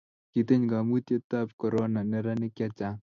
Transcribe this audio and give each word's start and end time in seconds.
kitiny 0.33 0.63
kaimutietab 0.71 1.47
korona 1.59 2.01
neranik 2.11 2.53
che 2.57 2.67
chang' 2.77 3.01